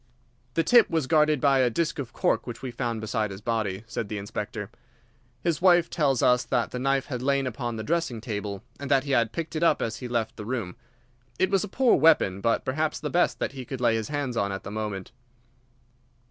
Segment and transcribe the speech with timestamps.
[0.55, 3.83] "The tip was guarded by a disk of cork which we found beside his body,"
[3.85, 4.71] said the Inspector.
[5.43, 9.03] "His wife tells us that the knife had lain upon the dressing table, and that
[9.03, 10.75] he had picked it up as he left the room.
[11.37, 14.35] It was a poor weapon, but perhaps the best that he could lay his hands
[14.35, 15.11] on at the moment."